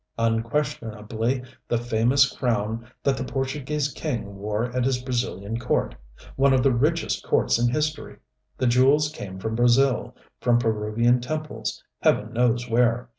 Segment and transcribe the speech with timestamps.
[0.17, 5.93] "Unquestionably the famous crown that the Portuguese king wore at his Brazilian court
[6.35, 8.17] one of the richest courts in history.
[8.57, 13.09] The jewels came from Brazil, from Peruvian temples Heaven knows where.